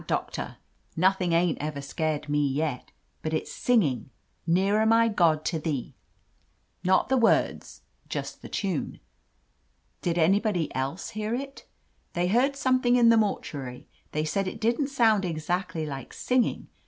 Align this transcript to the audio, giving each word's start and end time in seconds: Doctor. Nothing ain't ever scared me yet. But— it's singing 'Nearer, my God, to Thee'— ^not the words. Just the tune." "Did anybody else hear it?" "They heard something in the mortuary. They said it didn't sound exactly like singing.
Doctor. 0.07 0.57
Nothing 0.97 1.31
ain't 1.33 1.59
ever 1.61 1.79
scared 1.79 2.27
me 2.27 2.43
yet. 2.47 2.89
But— 3.21 3.33
it's 3.35 3.51
singing 3.51 4.09
'Nearer, 4.47 4.83
my 4.87 5.07
God, 5.09 5.45
to 5.45 5.59
Thee'— 5.59 5.93
^not 6.83 7.07
the 7.07 7.17
words. 7.17 7.81
Just 8.09 8.41
the 8.41 8.49
tune." 8.49 8.99
"Did 10.01 10.17
anybody 10.17 10.73
else 10.73 11.09
hear 11.11 11.35
it?" 11.35 11.67
"They 12.15 12.29
heard 12.29 12.55
something 12.55 12.95
in 12.95 13.09
the 13.09 13.17
mortuary. 13.17 13.87
They 14.11 14.25
said 14.25 14.47
it 14.47 14.59
didn't 14.59 14.87
sound 14.87 15.23
exactly 15.23 15.85
like 15.85 16.13
singing. 16.13 16.69